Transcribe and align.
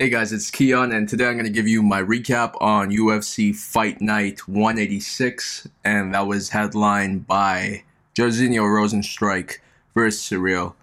Hey 0.00 0.10
guys, 0.10 0.32
it's 0.32 0.48
Keon, 0.52 0.92
and 0.92 1.08
today 1.08 1.26
I'm 1.26 1.32
going 1.32 1.44
to 1.44 1.50
give 1.50 1.66
you 1.66 1.82
my 1.82 2.00
recap 2.00 2.54
on 2.60 2.92
UFC 2.92 3.52
Fight 3.52 4.00
Night 4.00 4.46
186, 4.46 5.66
and 5.82 6.14
that 6.14 6.28
was 6.28 6.50
headlined 6.50 7.26
by 7.26 7.82
Jairzinho 8.14 8.62
Rozenstruik 8.62 9.56
versus 9.96 10.22
Ciryl 10.22 10.74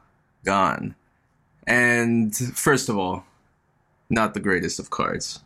Gane. 0.43 0.95
And 1.65 2.35
first 2.35 2.89
of 2.89 2.97
all, 2.97 3.23
not 4.09 4.33
the 4.33 4.41
greatest 4.41 4.79
of 4.79 4.89
cards. 4.89 5.39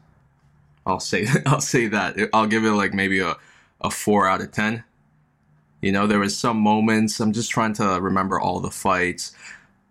I'll 0.88 1.00
say 1.00 1.28
I'll 1.46 1.62
say 1.62 1.86
that. 1.90 2.18
I'll 2.34 2.48
give 2.48 2.66
it 2.66 2.72
like 2.72 2.96
maybe 2.96 3.20
a, 3.20 3.36
a 3.82 3.92
four 3.92 4.28
out 4.28 4.42
of 4.42 4.52
ten. 4.52 4.84
You 5.80 5.92
know, 5.92 6.08
there 6.08 6.18
was 6.18 6.36
some 6.36 6.58
moments. 6.58 7.20
I'm 7.20 7.34
just 7.34 7.52
trying 7.52 7.74
to 7.74 8.00
remember 8.02 8.40
all 8.40 8.62
the 8.62 8.72
fights. 8.72 9.36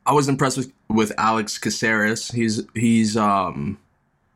I 0.08 0.12
was 0.12 0.26
impressed 0.26 0.56
with, 0.56 0.72
with 0.88 1.12
Alex 1.18 1.58
Caceres. 1.58 2.30
He's 2.30 2.62
he's 2.74 3.14
um 3.14 3.78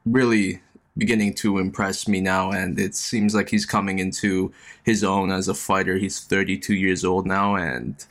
really 0.05 0.61
beginning 0.98 1.32
to 1.37 1.56
impress 1.56 2.06
me 2.06 2.20
now, 2.20 2.52
and 2.52 2.79
it 2.79 2.95
seems 2.95 3.34
like 3.34 3.48
he's 3.48 3.65
coming 3.65 3.98
into 3.98 4.52
his 4.84 5.02
own 5.02 5.32
as 5.32 5.48
a 5.48 5.55
fighter. 5.55 5.96
He's 5.96 6.20
32 6.20 6.74
years 6.74 7.06
old 7.06 7.27
now, 7.27 7.56
and 7.56 8.05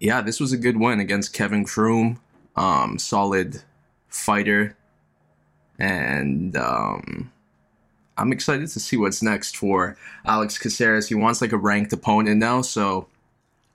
yeah, 0.00 0.20
this 0.22 0.40
was 0.40 0.52
a 0.52 0.56
good 0.58 0.76
win 0.76 0.98
against 0.98 1.32
Kevin 1.32 1.64
Croom. 1.64 2.20
Um, 2.56 2.98
solid 2.98 3.62
fighter, 4.08 4.76
and 5.78 6.56
um, 6.56 7.30
I'm 8.18 8.32
excited 8.32 8.68
to 8.70 8.80
see 8.80 8.96
what's 8.96 9.22
next 9.22 9.56
for 9.56 9.96
Alex 10.26 10.58
Caceres. 10.58 11.08
He 11.08 11.14
wants 11.14 11.40
like 11.40 11.52
a 11.52 11.56
ranked 11.56 11.92
opponent 11.92 12.38
now, 12.40 12.62
so 12.62 13.06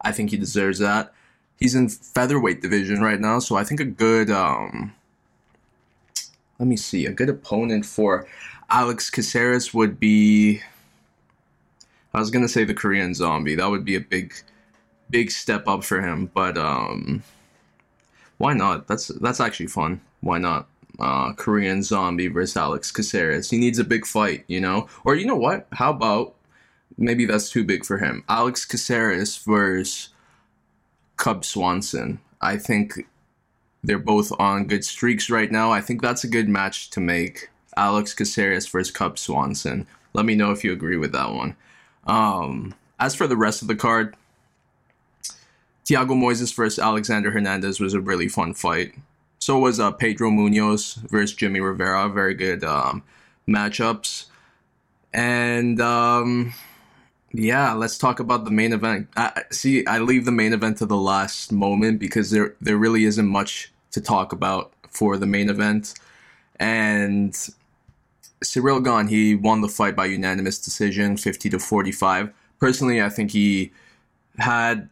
I 0.01 0.11
think 0.11 0.31
he 0.31 0.37
deserves 0.37 0.79
that 0.79 1.13
he's 1.59 1.75
in 1.75 1.89
featherweight 1.89 2.61
division 2.61 3.01
right 3.01 3.19
now, 3.19 3.39
so 3.39 3.55
I 3.55 3.63
think 3.63 3.79
a 3.79 3.85
good 3.85 4.29
um 4.29 4.93
let 6.59 6.67
me 6.67 6.77
see, 6.77 7.05
a 7.05 7.11
good 7.11 7.29
opponent 7.29 7.85
for 7.85 8.27
Alex 8.69 9.09
Caceres 9.09 9.73
would 9.73 9.99
be 9.99 10.61
I 12.13 12.19
was 12.19 12.31
gonna 12.31 12.47
say 12.47 12.63
the 12.63 12.73
Korean 12.73 13.13
zombie. 13.13 13.55
That 13.55 13.69
would 13.69 13.85
be 13.85 13.95
a 13.95 14.01
big 14.01 14.33
big 15.09 15.31
step 15.31 15.67
up 15.67 15.83
for 15.83 16.01
him, 16.01 16.31
but 16.33 16.57
um 16.57 17.23
why 18.37 18.53
not? 18.53 18.87
That's 18.87 19.07
that's 19.07 19.39
actually 19.39 19.67
fun. 19.67 20.01
Why 20.21 20.37
not? 20.37 20.67
Uh, 20.97 21.33
Korean 21.33 21.83
zombie 21.83 22.29
versus 22.29 22.55
Alex 22.55 22.89
Caceres. 22.91 23.49
He 23.49 23.57
needs 23.57 23.79
a 23.79 23.83
big 23.83 24.05
fight, 24.05 24.45
you 24.47 24.61
know? 24.61 24.87
Or 25.03 25.15
you 25.15 25.25
know 25.25 25.35
what? 25.35 25.67
How 25.73 25.89
about 25.89 26.35
maybe 26.97 27.25
that's 27.25 27.49
too 27.49 27.63
big 27.63 27.85
for 27.85 27.97
him. 27.97 28.23
Alex 28.29 28.65
Caceres 28.65 29.37
versus 29.37 30.09
Cub 31.17 31.45
Swanson. 31.45 32.19
I 32.41 32.57
think 32.57 33.07
they're 33.83 33.99
both 33.99 34.31
on 34.39 34.67
good 34.67 34.83
streaks 34.83 35.29
right 35.29 35.51
now. 35.51 35.71
I 35.71 35.81
think 35.81 36.01
that's 36.01 36.23
a 36.23 36.29
good 36.29 36.49
match 36.49 36.89
to 36.91 36.99
make. 36.99 37.49
Alex 37.77 38.13
Caceres 38.13 38.67
versus 38.67 38.91
Cub 38.91 39.17
Swanson. 39.17 39.85
Let 40.13 40.25
me 40.25 40.35
know 40.35 40.51
if 40.51 40.63
you 40.63 40.71
agree 40.71 40.97
with 40.97 41.11
that 41.11 41.33
one. 41.33 41.55
Um, 42.07 42.73
as 42.99 43.15
for 43.15 43.27
the 43.27 43.37
rest 43.37 43.61
of 43.61 43.67
the 43.67 43.75
card, 43.75 44.15
Thiago 45.85 46.11
Moises 46.11 46.55
versus 46.55 46.79
Alexander 46.79 47.31
Hernandez 47.31 47.79
was 47.79 47.93
a 47.93 47.99
really 47.99 48.27
fun 48.27 48.53
fight. 48.53 48.95
So 49.39 49.59
was 49.59 49.79
uh, 49.79 49.91
Pedro 49.91 50.31
Munhoz 50.31 50.95
versus 51.09 51.35
Jimmie 51.35 51.59
Rivera. 51.59 52.09
Very 52.09 52.33
good 52.33 52.63
um, 52.63 53.03
matchups. 53.47 54.25
And 55.13 55.79
um, 55.79 56.53
yeah, 57.31 57.73
let's 57.73 57.97
talk 57.97 58.19
about 58.19 58.45
the 58.45 58.51
main 58.51 58.73
event. 58.73 59.07
I, 59.15 59.43
see, 59.51 59.85
I 59.85 59.99
leave 59.99 60.25
the 60.25 60.31
main 60.31 60.53
event 60.53 60.77
to 60.77 60.85
the 60.85 60.97
last 60.97 61.51
moment 61.51 61.99
because 61.99 62.31
there 62.31 62.55
there 62.61 62.77
really 62.77 63.05
isn't 63.05 63.27
much 63.27 63.71
to 63.91 64.01
talk 64.01 64.31
about 64.31 64.71
for 64.89 65.17
the 65.17 65.25
main 65.25 65.49
event. 65.49 65.93
And 66.59 67.33
Ciryl 68.43 68.83
Gane, 68.83 69.07
he 69.07 69.35
won 69.35 69.61
the 69.61 69.67
fight 69.67 69.95
by 69.95 70.05
unanimous 70.05 70.59
decision, 70.59 71.17
50 71.17 71.49
to 71.49 71.59
45. 71.59 72.31
Personally, 72.59 73.01
I 73.01 73.09
think 73.09 73.31
he 73.31 73.71
had 74.37 74.89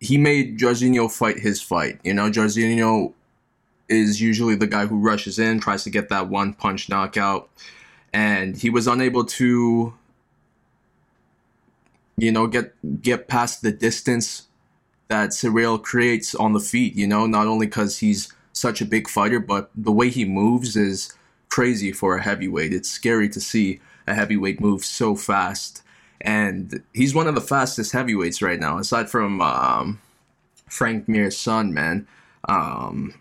he 0.00 0.18
made 0.18 0.58
Jairzinho 0.58 1.10
fight 1.10 1.38
his 1.38 1.62
fight. 1.62 2.00
You 2.02 2.14
know, 2.14 2.30
Jairzinho 2.30 3.12
is 3.88 4.20
usually 4.20 4.54
the 4.54 4.66
guy 4.66 4.86
who 4.86 4.98
rushes 4.98 5.38
in, 5.38 5.60
tries 5.60 5.84
to 5.84 5.90
get 5.90 6.08
that 6.08 6.28
one 6.28 6.54
punch 6.54 6.88
knockout, 6.88 7.48
and 8.12 8.56
he 8.56 8.70
was 8.70 8.86
unable 8.86 9.24
to 9.24 9.94
you 12.22 12.30
know, 12.30 12.46
get 12.46 12.72
get 13.02 13.26
past 13.26 13.62
the 13.62 13.72
distance 13.72 14.46
that 15.08 15.30
Ciryl 15.30 15.82
creates 15.82 16.36
on 16.36 16.52
the 16.52 16.60
feet. 16.60 16.94
You 16.94 17.08
know, 17.08 17.26
not 17.26 17.48
only 17.48 17.66
because 17.66 17.98
he's 17.98 18.32
such 18.52 18.80
a 18.80 18.84
big 18.84 19.08
fighter, 19.08 19.40
but 19.40 19.70
the 19.74 19.90
way 19.90 20.08
he 20.08 20.24
moves 20.24 20.76
is 20.76 21.12
crazy 21.48 21.90
for 21.90 22.16
a 22.16 22.22
heavyweight. 22.22 22.72
It's 22.72 22.88
scary 22.88 23.28
to 23.30 23.40
see 23.40 23.80
a 24.06 24.14
heavyweight 24.14 24.60
move 24.60 24.84
so 24.84 25.16
fast, 25.16 25.82
and 26.20 26.80
he's 26.94 27.12
one 27.12 27.26
of 27.26 27.34
the 27.34 27.40
fastest 27.40 27.90
heavyweights 27.90 28.40
right 28.40 28.60
now, 28.60 28.78
aside 28.78 29.10
from 29.10 29.40
um, 29.40 30.00
Frank 30.68 31.08
Mir's 31.08 31.36
son, 31.36 31.74
man. 31.74 32.06
Um, 32.48 33.14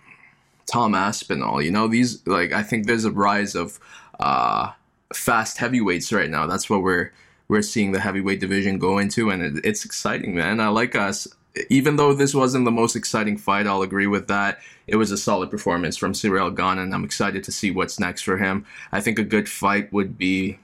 Tom 0.71 0.93
Aspinall, 0.93 1.59
you 1.59 1.71
know, 1.71 1.87
these 1.87 2.25
like 2.27 2.53
I 2.53 2.61
think 2.61 2.85
there's 2.85 3.05
a 3.05 3.11
rise 3.11 3.55
of 3.55 3.79
uh, 4.19 4.73
fast 5.11 5.57
heavyweights 5.57 6.13
right 6.13 6.29
now. 6.29 6.45
That's 6.45 6.69
what 6.69 6.83
we're 6.83 7.11
we're 7.51 7.61
seeing 7.61 7.91
the 7.91 7.99
heavyweight 7.99 8.39
division 8.39 8.79
go 8.79 8.97
into, 8.97 9.29
and 9.29 9.43
it, 9.43 9.65
it's 9.65 9.83
exciting, 9.83 10.33
man. 10.33 10.61
I 10.61 10.69
like 10.69 10.95
us. 10.95 11.27
Even 11.69 11.97
though 11.97 12.13
this 12.13 12.33
wasn't 12.33 12.63
the 12.63 12.71
most 12.71 12.95
exciting 12.95 13.37
fight, 13.37 13.67
I'll 13.67 13.81
agree 13.81 14.07
with 14.07 14.29
that. 14.29 14.59
It 14.87 14.95
was 14.95 15.11
a 15.11 15.17
solid 15.17 15.51
performance 15.51 15.97
from 15.97 16.13
Ciryl 16.13 16.55
Gane, 16.55 16.77
and 16.77 16.95
I'm 16.95 17.03
excited 17.03 17.43
to 17.43 17.51
see 17.51 17.69
what's 17.69 17.99
next 17.99 18.21
for 18.21 18.37
him. 18.37 18.65
I 18.93 19.01
think 19.01 19.19
a 19.19 19.25
good 19.25 19.49
fight 19.49 19.91
would 19.91 20.17
be. 20.17 20.59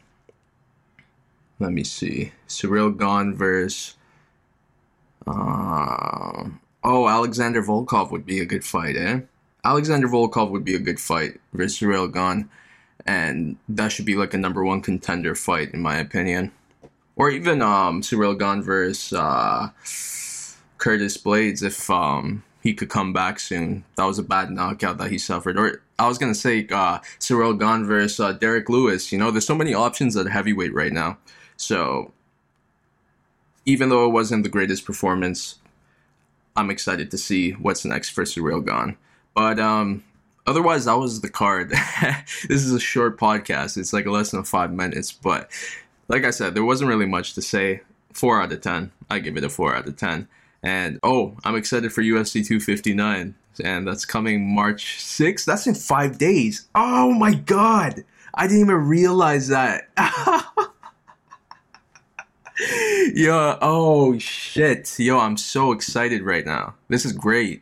Let 1.60 1.74
me 1.74 1.84
see. 1.84 2.32
Ciryl 2.48 2.98
Gane 2.98 3.36
versus. 3.36 3.96
Uh, 5.28 6.46
oh, 6.86 7.10
Alexander 7.10 7.62
Volkov 7.62 8.12
would 8.12 8.26
be 8.26 8.40
a 8.40 8.46
good 8.46 8.64
fight, 8.64 8.96
eh? 8.96 9.20
Alexander 9.66 10.08
Volkov 10.08 10.52
would 10.52 10.64
be 10.64 10.76
a 10.76 10.80
good 10.80 11.02
fight 11.02 11.42
versus 11.52 11.86
Gane, 12.14 12.50
and 13.06 13.58
that 13.68 13.90
should 13.90 14.06
be 14.06 14.16
like 14.16 14.34
a 14.34 14.38
number 14.38 14.64
one 14.64 14.80
contender 14.80 15.36
fight, 15.36 15.74
in 15.74 15.82
my 15.82 15.98
opinion 15.98 16.54
or 17.18 17.32
even 17.32 17.62
um, 17.62 18.02
Ciryl 18.02 18.38
Gane 18.38 18.62
versus 18.62 19.12
uh, 19.12 19.70
Curtis 20.78 21.18
Blaydes 21.18 21.64
if 21.64 21.90
um, 21.90 22.44
he 22.62 22.74
could 22.74 22.90
come 22.90 23.12
back 23.12 23.40
soon. 23.40 23.84
That 23.96 24.06
was 24.06 24.20
a 24.20 24.24
bad 24.24 24.52
knockout 24.52 25.00
that 25.00 25.12
he 25.12 25.18
suffered. 25.18 25.58
Or 25.58 25.82
I 26.00 26.08
was 26.08 26.20
gonna 26.20 26.36
say 26.36 26.68
uh, 26.72 27.00
Ciryl 27.20 27.60
Gane 27.60 27.86
versus 27.86 28.20
uh, 28.20 28.34
Derrick 28.34 28.70
Lewis. 28.70 29.12
You 29.12 29.18
know, 29.18 29.32
there's 29.32 29.48
so 29.48 29.56
many 29.56 29.74
options 29.74 30.16
at 30.16 30.28
heavyweight 30.28 30.74
right 30.74 30.94
now. 30.94 31.18
So 31.58 32.14
even 33.66 33.90
though 33.90 34.06
it 34.06 34.14
wasn't 34.14 34.44
the 34.44 34.50
greatest 34.50 34.86
performance, 34.86 35.56
I'm 36.56 36.70
excited 36.70 37.10
to 37.12 37.18
see 37.18 37.52
what's 37.52 37.84
next 37.84 38.10
for 38.10 38.24
Ciryl 38.24 38.66
Gane. 38.66 38.96
But 39.34 39.60
um, 39.60 40.04
otherwise, 40.46 40.86
that 40.86 41.00
was 41.00 41.22
the 41.22 41.30
card. 41.30 41.72
this 42.48 42.64
is 42.64 42.74
a 42.74 42.80
short 42.80 43.20
podcast. 43.20 43.76
It's 43.76 43.92
like 43.92 44.06
less 44.06 44.32
than 44.32 44.44
five 44.44 44.72
minutes, 44.72 45.12
but 45.12 45.50
like 46.08 46.24
I 46.26 46.32
said, 46.32 46.56
there 46.56 46.64
wasn't 46.64 46.90
really 46.90 47.06
much 47.06 47.34
to 47.34 47.42
say. 47.42 47.82
Four 48.14 48.42
out 48.42 48.52
of 48.52 48.62
ten. 48.62 48.92
I 49.10 49.20
give 49.20 49.38
it 49.38 49.44
a 49.44 49.50
four 49.50 49.76
out 49.76 49.88
of 49.88 49.96
ten. 49.96 50.28
And 50.64 51.00
oh, 51.04 51.36
I'm 51.44 51.56
excited 51.56 51.94
for 51.94 52.02
UFC 52.02 52.46
259, 52.46 53.36
and 53.64 53.88
that's 53.88 54.06
coming 54.06 54.54
March 54.56 54.98
6th. 54.98 55.46
That's 55.46 55.68
in 55.68 55.76
five 55.76 56.18
days. 56.18 56.68
Oh 56.74 57.14
my 57.14 57.36
god, 57.36 58.04
I 58.34 58.48
didn't 58.48 58.62
even 58.62 58.76
realize 58.76 59.50
that. 59.50 59.90
Yo, 63.14 63.58
oh 63.62 64.18
shit. 64.18 64.98
Yo, 65.00 65.20
I'm 65.20 65.38
so 65.38 65.72
excited 65.72 66.24
right 66.24 66.46
now. 66.46 66.74
This 66.88 67.06
is 67.06 67.14
great. 67.14 67.62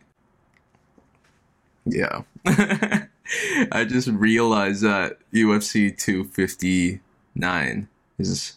Yeah. 1.86 2.22
I 2.46 3.86
just 3.88 4.08
realized 4.08 4.84
that 4.84 5.20
UFC 5.34 5.96
259 5.98 7.90
is 8.20 8.54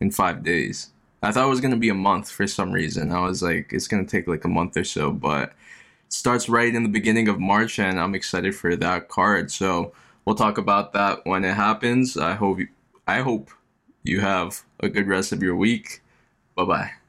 in 0.00 0.10
five 0.10 0.42
days. 0.42 0.90
I 1.22 1.32
thought 1.32 1.46
it 1.46 1.50
was 1.50 1.60
gonna 1.60 1.76
be 1.76 1.90
a 1.90 1.94
month 1.94 2.30
for 2.30 2.46
some 2.46 2.72
reason. 2.72 3.12
I 3.12 3.20
was 3.20 3.42
like, 3.42 3.72
it's 3.72 3.88
gonna 3.88 4.06
take 4.06 4.26
like 4.26 4.44
a 4.44 4.48
month 4.48 4.76
or 4.76 4.84
so, 4.84 5.10
but 5.12 5.50
it 5.50 6.12
starts 6.12 6.48
right 6.48 6.74
in 6.74 6.82
the 6.82 6.88
beginning 6.88 7.28
of 7.28 7.38
March, 7.40 7.78
and 7.78 8.00
I'm 8.00 8.14
excited 8.14 8.54
for 8.54 8.76
that 8.76 9.08
card. 9.08 9.50
So 9.50 9.92
we'll 10.24 10.36
talk 10.36 10.58
about 10.58 10.92
that 10.94 11.26
when 11.26 11.44
it 11.44 11.54
happens. 11.54 12.16
I 12.16 12.34
hope 12.34 12.58
you, 12.60 12.68
I 13.06 13.20
hope 13.20 13.50
you 14.02 14.20
have 14.20 14.62
a 14.80 14.88
good 14.88 15.08
rest 15.08 15.32
of 15.32 15.42
your 15.42 15.56
week. 15.56 16.02
Bye 16.56 16.64
bye. 16.64 16.99